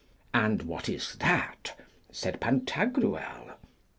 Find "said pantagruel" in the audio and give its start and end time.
2.11-3.51